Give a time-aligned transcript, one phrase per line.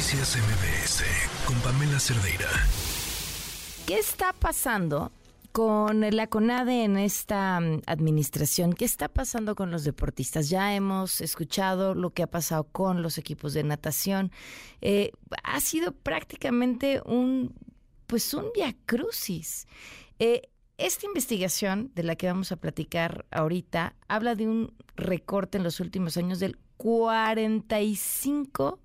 [0.00, 1.04] Noticias MBS
[1.44, 2.48] con Pamela Cerdeira.
[3.86, 5.12] ¿Qué está pasando
[5.52, 8.72] con la CONADE en esta mm, administración?
[8.72, 10.48] ¿Qué está pasando con los deportistas?
[10.48, 14.32] Ya hemos escuchado lo que ha pasado con los equipos de natación.
[14.80, 15.12] Eh,
[15.44, 17.54] ha sido prácticamente un,
[18.06, 19.66] pues un via crucis.
[20.18, 20.48] Eh,
[20.78, 25.78] esta investigación de la que vamos a platicar ahorita habla de un recorte en los
[25.78, 28.78] últimos años del 45%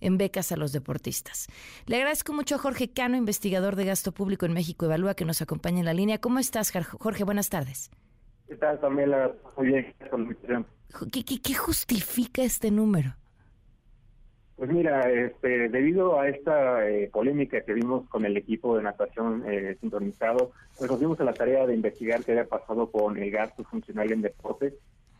[0.00, 1.46] en becas a los deportistas.
[1.86, 5.42] Le agradezco mucho a Jorge Cano, investigador de gasto público en México Evalúa, que nos
[5.42, 6.18] acompaña en la línea.
[6.18, 7.24] ¿Cómo estás, Jorge?
[7.24, 7.90] Buenas tardes.
[8.46, 9.32] ¿Qué tal, Pamela?
[9.56, 9.94] Muy bien,
[11.12, 13.16] ¿Qué, qué justifica este número?
[14.56, 19.44] Pues mira, este, debido a esta eh, polémica que vimos con el equipo de natación
[19.46, 23.30] eh, sintonizado, pues nos dimos a la tarea de investigar qué había pasado con el
[23.30, 24.74] gasto funcional en deporte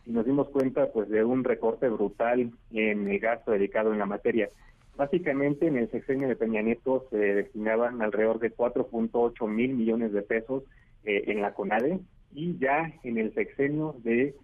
[0.07, 4.05] y nos dimos cuenta pues de un recorte brutal en el gasto dedicado en la
[4.05, 4.49] materia.
[4.95, 10.21] Básicamente en el sexenio de Peña Nieto se destinaban alrededor de 4.8 mil millones de
[10.23, 10.63] pesos
[11.03, 11.99] eh, en la CONADE
[12.33, 14.35] y ya en el sexenio de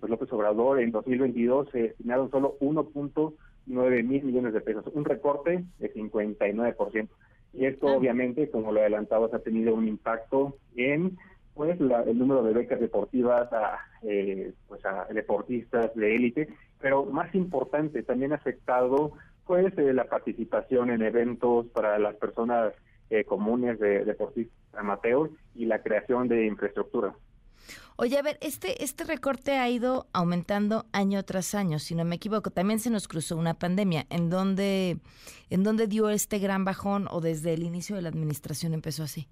[0.00, 2.90] pues López Obrador en 2022 se destinaron solo 1.
[3.66, 7.08] 9 mil millones de pesos, un recorte de 59%.
[7.54, 11.16] Y esto obviamente, como lo adelantabas, ha tenido un impacto en
[11.54, 16.48] pues el número de becas deportivas a, eh, pues a deportistas de élite,
[16.80, 19.12] pero más importante, también ha afectado
[19.46, 22.74] pues eh, la participación en eventos para las personas
[23.10, 27.14] eh, comunes de deportistas amateurs y la creación de infraestructura.
[27.96, 32.16] Oye, a ver, este, este recorte ha ido aumentando año tras año, si no me
[32.16, 32.50] equivoco.
[32.50, 34.06] También se nos cruzó una pandemia.
[34.10, 34.98] ¿En dónde,
[35.48, 39.28] en dónde dio este gran bajón o desde el inicio de la administración empezó así?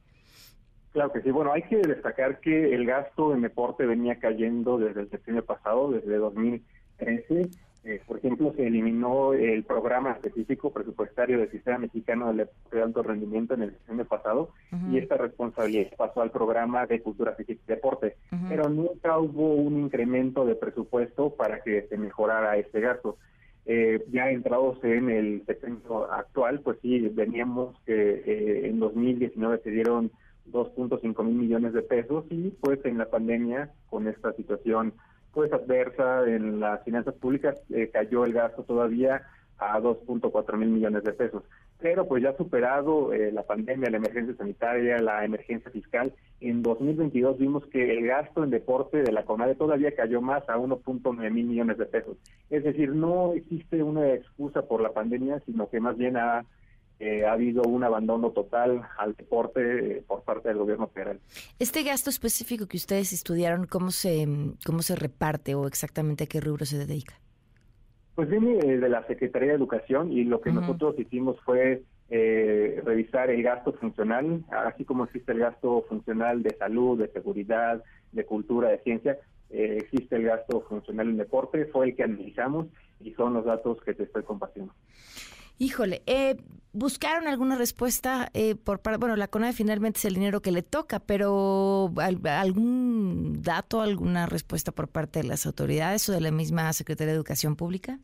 [0.93, 1.31] Claro que sí.
[1.31, 5.91] Bueno, hay que destacar que el gasto en deporte venía cayendo desde el septiembre pasado,
[5.91, 7.51] desde 2013
[7.85, 12.83] eh, por ejemplo, se eliminó el programa específico presupuestario del Sistema Mexicano del Deporte de
[12.83, 14.51] Alto Rendimiento en el año pasado
[14.89, 18.17] y esta responsabilidad pasó al programa de Cultura Física y Deporte,
[18.49, 23.17] pero nunca hubo un incremento de presupuesto para que se mejorara este gasto.
[23.67, 29.71] Eh, ya entrados en el sexenio actual, pues sí, veníamos que eh, en 2019 se
[29.71, 30.13] dieron
[30.51, 34.95] 2.5 mil millones de pesos y pues en la pandemia, con esta situación
[35.33, 39.23] pues adversa en las finanzas públicas eh, cayó el gasto todavía
[39.59, 41.43] a 2.4 mil millones de pesos.
[41.81, 47.39] Pero pues ya superado eh, la pandemia, la emergencia sanitaria, la emergencia fiscal, en 2022
[47.39, 51.47] vimos que el gasto en deporte de la CONADE todavía cayó más a 1.9 mil
[51.47, 52.17] millones de pesos.
[52.51, 56.45] Es decir, no existe una excusa por la pandemia, sino que más bien ha
[57.05, 61.19] eh, ha habido un abandono total al deporte eh, por parte del gobierno federal.
[61.59, 64.25] Este gasto específico que ustedes estudiaron, ¿cómo se,
[64.65, 67.15] cómo se reparte o exactamente a qué rubro se dedica?
[68.15, 73.31] Pues viene eh, de la Secretaría de Educación y lo que nosotros hicimos fue revisar
[73.31, 78.69] el gasto funcional, así como existe el gasto funcional de salud, de seguridad, de cultura,
[78.69, 79.19] de ciencia,
[79.51, 82.67] existe el gasto funcional en deporte, fue el que analizamos
[83.01, 84.73] y son los datos que te estoy compartiendo.
[85.63, 86.39] Híjole, eh,
[86.73, 90.65] buscaron alguna respuesta eh, por parte, bueno, la CONADE finalmente es el dinero que le
[90.65, 96.73] toca, pero algún dato, alguna respuesta por parte de las autoridades o de la misma
[96.73, 98.01] Secretaría de Educación Pública?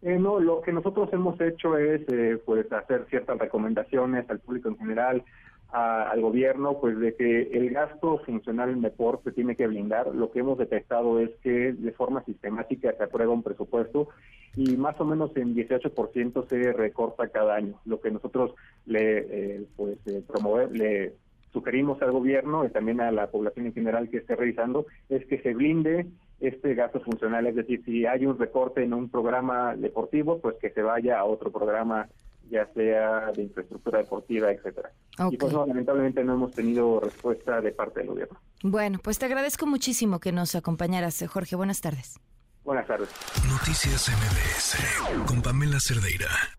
[0.00, 4.70] Eh, no, lo que nosotros hemos hecho es eh, pues hacer ciertas recomendaciones al público
[4.70, 5.22] en general,
[5.70, 10.14] al gobierno, pues de que el gasto funcional en deporte tiene que blindar.
[10.14, 14.08] Lo que hemos detectado es que de forma sistemática se aprueba un presupuesto
[14.56, 17.78] y más o menos en 18% se recorta cada año.
[17.84, 18.54] Lo que nosotros
[18.86, 21.12] le eh, pues eh, promover, le
[21.52, 25.38] sugerimos al gobierno y también a la población en general que esté revisando es que
[25.40, 26.06] se blinde
[26.40, 30.70] este gasto funcional, es decir, si hay un recorte en un programa deportivo, pues que
[30.70, 32.08] se vaya a otro programa
[32.50, 34.92] ya sea de infraestructura deportiva, etcétera.
[35.30, 38.40] Y pues no, lamentablemente no hemos tenido respuesta de parte del gobierno.
[38.62, 41.56] Bueno, pues te agradezco muchísimo que nos acompañaras, Jorge.
[41.56, 42.18] Buenas tardes.
[42.64, 43.08] Buenas tardes.
[43.48, 46.57] Noticias MBS con Pamela Cerdeira.